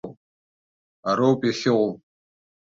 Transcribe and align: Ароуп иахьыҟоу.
Ароуп 1.09 1.39
иахьыҟоу. 1.45 1.89